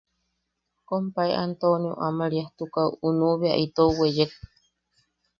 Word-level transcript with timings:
Kompae 0.87 1.31
Antonio 1.45 1.93
Amariastukaʼu 2.07 3.07
nuʼu 3.17 3.35
bea 3.41 3.61
itou 3.65 3.91
weyek. 3.99 4.31